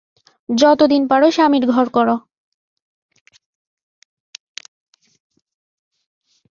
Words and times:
যতদিন 0.49 1.01
পারো 1.07 1.27
স্বামীর 1.31 1.63
ঘর 1.67 1.87
কর। 1.89 2.07